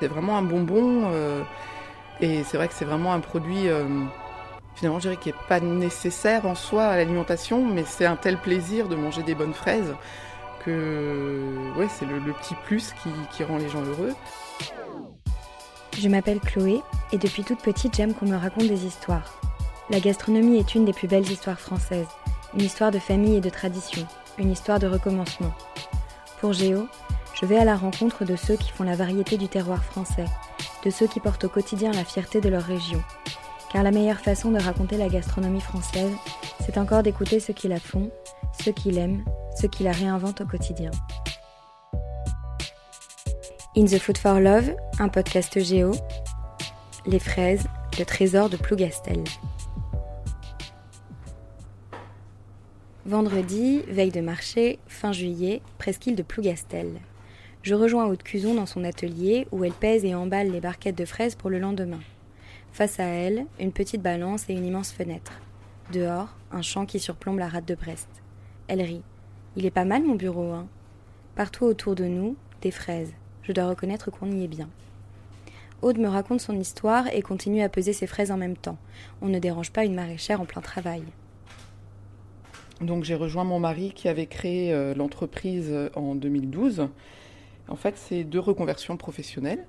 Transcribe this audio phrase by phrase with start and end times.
[0.00, 1.10] C'est vraiment un bonbon
[2.20, 3.68] et c'est vrai que c'est vraiment un produit
[4.74, 8.38] finalement je dirais qui n'est pas nécessaire en soi à l'alimentation, mais c'est un tel
[8.38, 9.94] plaisir de manger des bonnes fraises
[10.64, 14.14] que ouais, c'est le, petit plus qui, qui rend les gens heureux.
[15.98, 16.80] Je m'appelle Chloé
[17.12, 19.40] et depuis toute petite j'aime qu'on me raconte des histoires.
[19.90, 22.08] La gastronomie est une des plus belles histoires françaises,
[22.54, 24.06] une histoire de famille et de tradition,
[24.38, 25.54] une histoire de recommencement.
[26.40, 26.88] Pour Géo,
[27.40, 30.26] je vais à la rencontre de ceux qui font la variété du terroir français,
[30.84, 33.02] de ceux qui portent au quotidien la fierté de leur région,
[33.72, 36.12] car la meilleure façon de raconter la gastronomie française,
[36.64, 38.10] c'est encore d'écouter ceux qui la font,
[38.62, 39.24] ceux qui l'aiment,
[39.60, 40.92] ceux qui la réinventent au quotidien.
[43.76, 45.92] In the Food for Love, un podcast géo.
[47.06, 47.66] Les fraises,
[47.98, 49.24] le trésor de Plougastel.
[53.04, 57.00] Vendredi, veille de marché, fin juillet, presqu'île de Plougastel.
[57.64, 61.06] Je rejoins Haute Cuson dans son atelier où elle pèse et emballe les barquettes de
[61.06, 62.00] fraises pour le lendemain.
[62.72, 65.40] Face à elle, une petite balance et une immense fenêtre.
[65.90, 68.10] Dehors, un champ qui surplombe la rade de Brest.
[68.68, 69.00] Elle rit.
[69.56, 70.66] Il est pas mal mon bureau, hein.
[71.36, 73.14] Partout autour de nous, des fraises.
[73.42, 74.68] Je dois reconnaître qu'on y est bien.
[75.80, 78.76] Aude me raconte son histoire et continue à peser ses fraises en même temps.
[79.22, 81.02] On ne dérange pas une maraîchère en plein travail.
[82.82, 86.88] Donc j'ai rejoint mon mari qui avait créé euh, l'entreprise en 2012.
[87.68, 89.64] En fait, c'est deux reconversions professionnelles.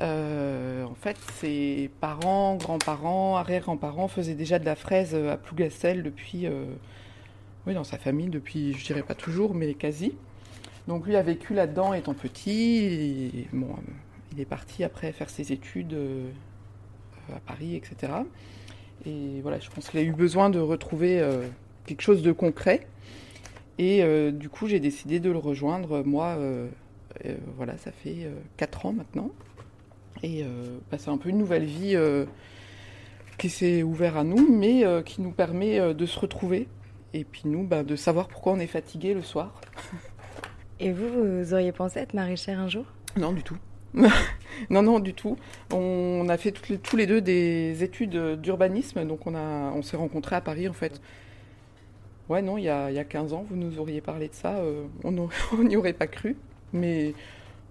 [0.00, 6.46] Euh, en fait, ses parents, grands-parents, arrière-grands-parents faisaient déjà de la fraise à Plougastel depuis,
[6.46, 6.64] euh,
[7.66, 10.12] oui, dans sa famille depuis, je dirais pas toujours, mais quasi.
[10.88, 12.78] Donc lui a vécu là-dedans étant petit.
[13.34, 13.68] Et, bon,
[14.32, 16.28] il est parti après faire ses études euh,
[17.34, 18.12] à Paris, etc.
[19.06, 21.24] Et voilà, je pense qu'il a eu besoin de retrouver
[21.86, 22.86] quelque chose de concret.
[23.78, 26.04] Et du coup, j'ai décidé de le rejoindre.
[26.04, 26.36] Moi,
[27.56, 29.30] voilà, ça fait 4 ans maintenant
[30.22, 32.26] et euh, passer un peu une nouvelle vie euh,
[33.38, 36.68] qui s'est ouverte à nous, mais euh, qui nous permet de se retrouver
[37.14, 39.60] et puis nous bah, de savoir pourquoi on est fatigué le soir.
[40.80, 42.84] Et vous, vous auriez pensé être maraîchère un jour?
[43.16, 43.56] Non, du tout.
[44.70, 45.36] non, non, du tout.
[45.72, 50.36] On a fait tous les deux des études d'urbanisme, donc on, a, on s'est rencontrés
[50.36, 51.00] à Paris en fait.
[52.28, 54.34] Ouais, non, il y a, il y a 15 ans, vous nous auriez parlé de
[54.34, 54.60] ça,
[55.04, 56.36] on n'y aurait pas cru.
[56.72, 57.14] Mais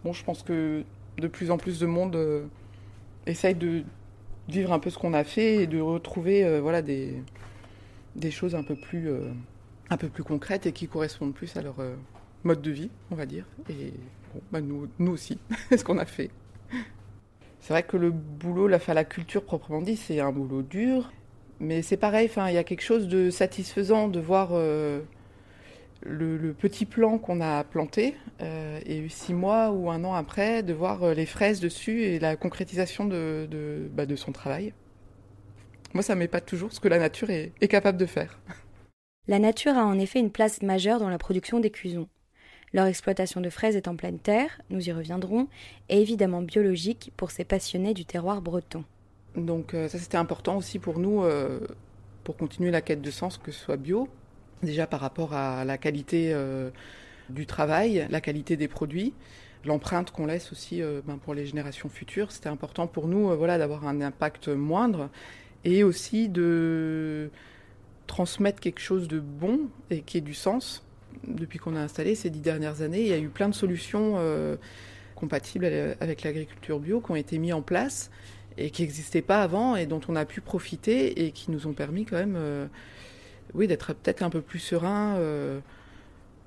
[0.04, 0.84] bon, je pense que
[1.18, 2.46] de plus en plus de monde euh,
[3.26, 3.84] essaye de
[4.48, 7.16] vivre un peu ce qu'on a fait et de retrouver euh, voilà, des,
[8.16, 9.32] des choses un peu, plus, euh,
[9.90, 11.76] un peu plus concrètes et qui correspondent plus à leur
[12.44, 13.46] mode de vie, on va dire.
[13.70, 13.94] Et
[14.52, 15.40] bah, nous, nous aussi,
[15.76, 16.32] ce qu'on a fait.
[17.60, 21.12] C'est vrai que le boulot, la, la culture proprement dit, c'est un boulot dur,
[21.60, 24.50] mais c'est pareil, il y a quelque chose de satisfaisant de voir
[26.04, 30.74] le, petit plan qu'on a planté euh, et six mois ou un an après de
[30.74, 34.74] voir euh, les fraises dessus et la concrétisation de, de, bah, de son travail.
[35.94, 38.40] Moi, ça m'épate toujours ce que la nature est, est, capable de faire.
[39.28, 42.08] La nature a en effet une place majeure dans la production des cuisons.
[42.74, 45.48] Leur exploitation de fraises est en pleine terre, nous y reviendrons,
[45.90, 48.86] et évidemment biologique pour ces passionnés du terroir breton.
[49.36, 51.24] Donc euh, ça c'était important aussi pour nous,
[52.24, 54.08] pour continuer la quête de sens, que ce soit bio,
[54.64, 56.70] déjà par rapport à la qualité euh,
[57.30, 59.14] du travail, la qualité des produits,
[59.66, 62.32] l'empreinte qu'on laisse aussi euh, ben, pour les générations futures.
[62.32, 65.10] C'était important pour nous euh, voilà, d'avoir un impact moindre
[65.64, 67.30] et aussi de
[68.08, 70.84] transmettre quelque chose de bon et qui ait du sens.
[71.28, 74.18] Depuis qu'on a installé ces dix dernières années, il y a eu plein de solutions
[75.14, 75.66] compatibles
[76.00, 78.10] avec l'agriculture bio qui ont été mises en place
[78.58, 81.74] et qui n'existaient pas avant et dont on a pu profiter et qui nous ont
[81.74, 82.70] permis quand même
[83.54, 85.60] oui, d'être peut-être un peu plus serein, euh,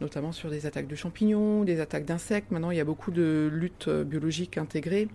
[0.01, 2.51] notamment sur des attaques de champignons, des attaques d'insectes.
[2.51, 5.09] Maintenant, il y a beaucoup de luttes euh, biologiques intégrées,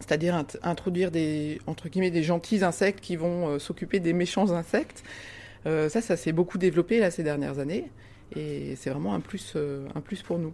[0.00, 5.02] c'est-à-dire introduire des, entre guillemets, des gentils insectes qui vont euh, s'occuper des méchants insectes.
[5.64, 7.90] ça, ça s'est beaucoup développé là, ces dernières années,
[8.34, 9.56] et c'est vraiment un plus,
[9.94, 10.52] un plus pour nous.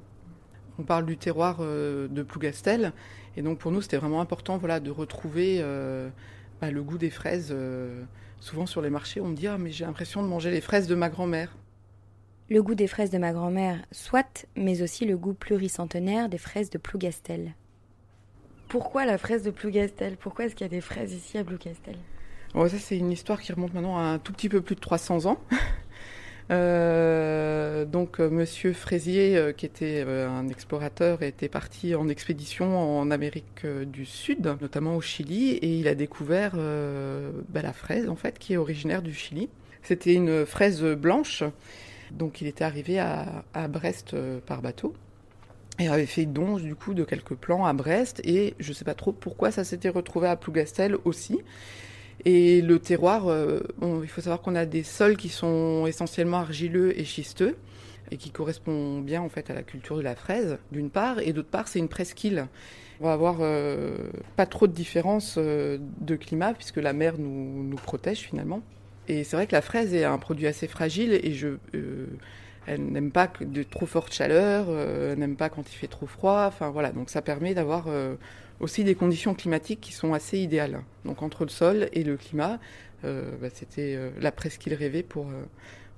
[0.78, 2.92] On parle du terroir de Plougastel,
[3.38, 5.64] et donc pour nous, c'était vraiment important voilà, de retrouver
[6.60, 7.55] bah, le goût des fraises
[8.40, 10.87] Souvent sur les marchés, on me dit Ah, mais j'ai l'impression de manger les fraises
[10.87, 11.56] de ma grand-mère.
[12.50, 16.70] Le goût des fraises de ma grand-mère, soit, mais aussi le goût pluricentenaire des fraises
[16.70, 17.55] de Plougastel.
[18.69, 20.16] Pourquoi la fraise de Plougastel?
[20.16, 21.96] Pourquoi est-ce qu'il y a des fraises ici à Plougastel?
[22.55, 24.81] Oh, Ça, c'est une histoire qui remonte maintenant à un tout petit peu plus de
[24.81, 25.38] 300 ans.
[26.50, 33.10] Euh, donc euh, Monsieur Fraisier, euh, qui était un explorateur, était parti en expédition en
[33.10, 38.38] Amérique du Sud, notamment au Chili, et il a découvert bah, la fraise en fait,
[38.38, 39.48] qui est originaire du Chili.
[39.82, 41.44] C'était une fraise blanche,
[42.10, 44.16] donc il était arrivé à, Brest
[44.46, 44.94] par bateau.
[45.78, 48.94] et avait fait don du coup de quelques plants à Brest et je sais pas
[48.94, 51.38] trop pourquoi ça s'était retrouvé à Plougastel aussi.
[52.24, 53.60] Et le terroir, euh,
[54.02, 57.56] il faut savoir qu'on a des sols qui sont essentiellement argileux et schisteux
[58.10, 61.32] et qui correspondent bien en fait à la culture de la fraise d'une part et
[61.32, 62.46] d'autre part c'est une presqu'île.
[63.00, 63.96] On va avoir euh,
[64.36, 68.62] pas trop de différence euh, de climat puisque la mer nous, nous protège finalement.
[69.06, 71.48] Et c'est vrai que la fraise est un produit assez fragile et je
[72.68, 76.06] elle n'aime pas de trop forte chaleur, euh, elle n'aime pas quand il fait trop
[76.06, 76.44] froid.
[76.46, 78.14] Enfin voilà, donc ça permet d'avoir euh,
[78.60, 80.82] aussi des conditions climatiques qui sont assez idéales.
[81.06, 82.60] Donc entre le sol et le climat,
[83.04, 85.28] euh, bah, c'était la presqu'île rêvée pour,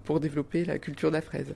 [0.04, 1.54] pour développer la culture de la fraise.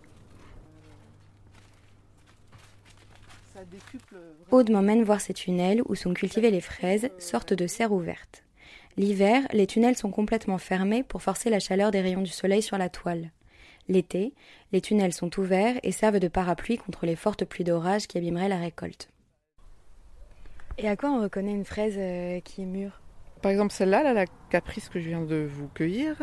[4.51, 8.43] Aude m'emmène voir ces tunnels où sont cultivées les fraises, sorte de serre ouverte.
[8.97, 12.79] L'hiver, les tunnels sont complètement fermés pour forcer la chaleur des rayons du soleil sur
[12.79, 13.31] la toile.
[13.89, 14.33] L'été,
[14.73, 18.49] les tunnels sont ouverts et servent de parapluie contre les fortes pluies d'orage qui abîmeraient
[18.49, 19.11] la récolte.
[20.79, 23.01] Et à quoi on reconnaît une fraise euh, qui est mûre?
[23.43, 26.17] Par exemple, celle-là, la caprice que je viens de vous cueillir,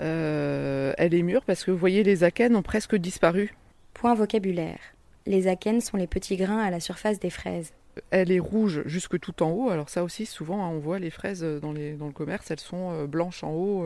[0.00, 3.54] euh, elle est mûre parce que vous voyez, les akènes ont presque disparu.
[3.92, 4.80] Point vocabulaire.
[5.26, 7.74] Les akènes sont les petits grains à la surface des fraises.
[8.10, 9.68] Elle est rouge jusque tout en haut.
[9.68, 12.92] Alors ça aussi, souvent, hein, on voit les fraises dans, dans le commerce, elles sont
[12.92, 13.84] euh, blanches en haut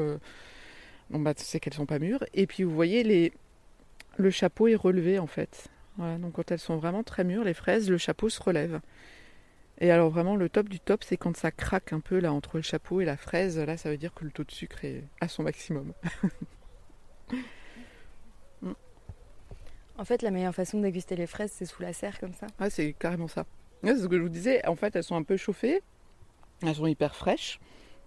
[1.10, 2.24] Bon, bah, c'est qu'elles sont pas mûres.
[2.34, 3.32] Et puis, vous voyez, les...
[4.16, 5.68] le chapeau est relevé, en fait.
[5.98, 8.80] donc, quand elles sont vraiment très mûres, les fraises, le chapeau se relève.
[9.80, 12.56] Et alors, vraiment, le top du top, c'est quand ça craque un peu, là, entre
[12.56, 13.58] le chapeau et la fraise.
[13.58, 15.92] Là, ça veut dire que le taux de sucre est à son maximum.
[19.98, 22.46] En fait, la meilleure façon de déguster les fraises, c'est sous la serre, comme ça
[22.58, 23.44] Ouais, c'est carrément ça.
[23.84, 24.66] c'est ce que je vous disais.
[24.66, 25.82] En fait, elles sont un peu chauffées.
[26.62, 27.60] Elles sont hyper fraîches.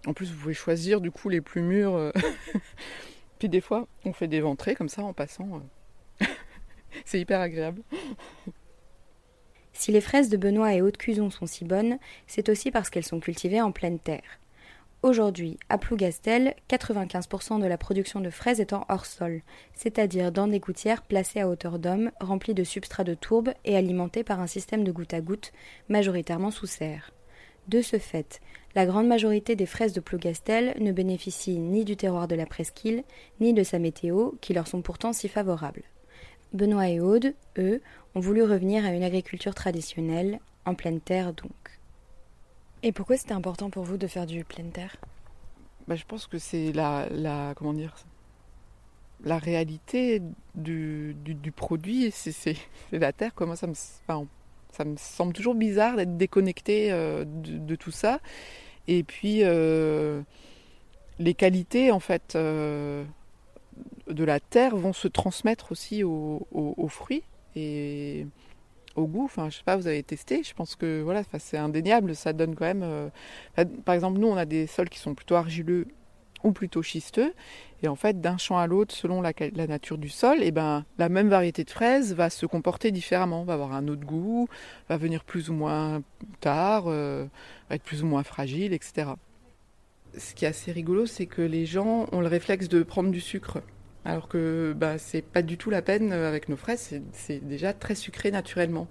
[0.06, 1.94] En plus, vous pouvez choisir du coup les plus mûrs.
[1.94, 2.12] Euh.
[3.38, 5.60] Puis des fois, on fait des ventrées comme ça en passant.
[6.22, 6.26] Euh.
[7.04, 7.82] C'est hyper agréable.
[9.72, 13.20] Si les fraises de Benoît et Haute-Cuson sont si bonnes, c'est aussi parce qu'elles sont
[13.20, 14.40] cultivées en pleine terre.
[15.02, 19.42] Aujourd'hui, à Plougastel, 95% de la production de fraises est en hors sol,
[19.74, 24.24] c'est-à-dire dans des gouttières placées à hauteur d'homme, remplies de substrats de tourbe et alimentées
[24.24, 25.52] par un système de goutte à goutte,
[25.90, 27.12] majoritairement sous serre.
[27.68, 28.40] De ce fait,
[28.74, 33.02] la grande majorité des fraises de Plougastel ne bénéficient ni du terroir de la presqu'île,
[33.40, 35.82] ni de sa météo, qui leur sont pourtant si favorables.
[36.52, 37.80] Benoît et Aude, eux,
[38.14, 41.80] ont voulu revenir à une agriculture traditionnelle, en pleine terre donc.
[42.82, 44.96] Et pourquoi c'était important pour vous de faire du pleine terre?
[45.88, 47.94] Bah, Je pense que c'est la, la, comment dire,
[49.24, 50.22] la réalité
[50.54, 52.56] du, du, produit, c'est
[52.92, 53.74] la terre, comment ça me...
[54.76, 58.20] ça me semble toujours bizarre d'être déconnecté euh, de, tout ça.
[58.88, 60.20] Et puis, euh,
[61.18, 63.04] les qualités, en fait, euh,
[64.08, 67.22] de la terre vont se transmettre aussi aux, fruits
[67.54, 68.26] et
[68.96, 69.24] au goût.
[69.24, 70.42] Enfin, je sais pas, vous avez testé.
[70.42, 72.14] Je pense que voilà, c'est indéniable.
[72.14, 73.10] Ça donne quand même.
[73.84, 75.86] Par exemple, nous, on a des sols qui sont plutôt argileux
[76.44, 77.32] ou plutôt schisteux.
[77.82, 79.32] Et en fait, d'un champ à l'autre, selon la,
[79.66, 83.44] nature du sol, et eh ben, la même variété de fraises va se comporter différemment,
[83.44, 84.48] va avoir un autre goût,
[84.88, 86.02] va venir plus ou moins
[86.40, 87.26] tard, euh,
[87.68, 89.10] va être plus ou moins fragile, etc.
[90.16, 93.20] Ce qui est assez rigolo, c'est que les gens ont le réflexe de prendre du
[93.20, 93.60] sucre.
[94.06, 97.96] Alors que bah, c'est pas du tout la peine avec nos fraises, c'est déjà très
[97.96, 98.88] sucré naturellement.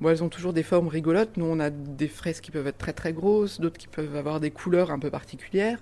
[0.00, 1.36] Bon, elles ont toujours des formes rigolotes.
[1.36, 4.40] Nous, on a des fraises qui peuvent être très très grosses, d'autres qui peuvent avoir
[4.40, 5.78] des couleurs un peu particulières.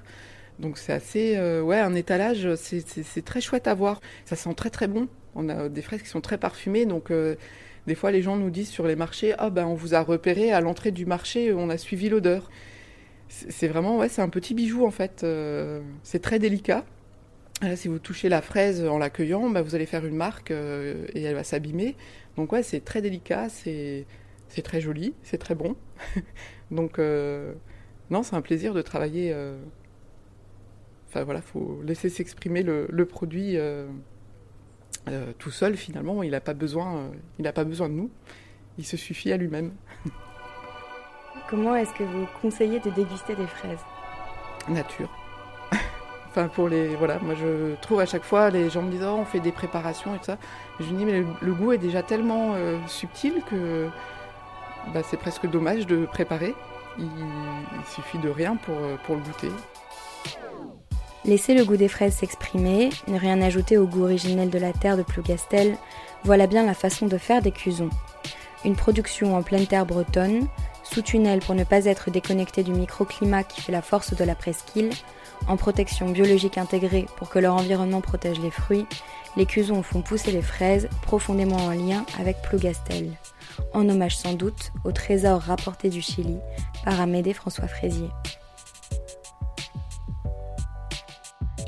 [0.61, 4.00] Donc c'est assez, euh, ouais, un étalage, c'est très chouette à voir.
[4.26, 5.09] Ça sent très très bon.
[5.35, 7.37] On a des fraises qui sont très parfumées, donc euh,
[7.87, 10.52] des fois les gens nous disent sur les marchés, ah ben on vous a repéré
[10.52, 12.50] à l'entrée du marché, on a suivi l'odeur.
[13.29, 15.23] C'est vraiment, ouais, c'est un petit bijou en fait.
[15.25, 16.85] Euh, c'est très délicat.
[17.76, 21.35] si vous touchez la fraise en l'accueillant, bah, vous allez faire une marque et elle
[21.35, 21.97] va s'abîmer.
[22.37, 24.07] Donc ouais, c'est très délicat, c'est
[24.62, 25.76] très joli, c'est très bon.
[26.71, 29.33] Donc non, c'est un plaisir de travailler
[31.11, 33.88] Enfin voilà, faut laisser s'exprimer le, produit euh,
[35.09, 36.23] euh, tout seul finalement.
[36.23, 37.09] Il n'a pas besoin, euh,
[37.40, 38.11] il n'a pas besoin de nous.
[38.79, 39.73] Il se suffit à lui-même.
[41.50, 43.81] Comment est-ce que vous conseillez de déguster des fraises?
[44.69, 45.11] Nature.
[46.29, 49.17] enfin pour les voilà, moi je trouve à chaque fois les gens me disent oh,
[49.19, 50.38] on fait des préparations et tout ça.
[50.79, 52.55] je me dis mais le, goût est déjà tellement
[52.87, 53.88] subtil que
[54.95, 56.55] bah, c'est presque dommage de préparer.
[56.99, 59.50] Il, il, suffit de rien pour, pour le goûter.
[61.24, 64.96] Laisser le goût des fraises s'exprimer, ne rien ajouter au goût originel de la terre
[64.96, 65.76] de Plougastel,
[66.24, 67.90] voilà bien la façon de faire des cusons.
[68.64, 70.48] Une production en pleine terre bretonne,
[70.82, 74.34] sous tunnel pour ne pas être déconnecté du microclimat qui fait la force de la
[74.34, 74.90] presqu'île,
[75.46, 78.86] En protection biologique intégrée pour que leur environnement protège les fruits,
[79.36, 83.12] les Cusons font pousser les fraises profondément en lien avec Plougastel,
[83.72, 86.36] en hommage sans doute au trésor rapporté du Chili
[86.84, 88.10] par Amédée François Fraisier.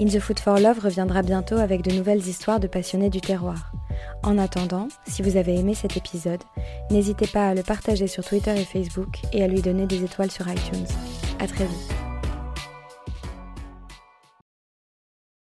[0.00, 3.72] In the Food for Love reviendra bientôt avec de nouvelles histoires de passionnés du terroir.
[4.22, 6.42] En attendant, si vous avez aimé cet épisode,
[6.90, 10.30] n'hésitez pas à le partager sur Twitter et Facebook et à lui donner des étoiles
[10.30, 10.86] sur iTunes.
[11.38, 11.91] À très vite.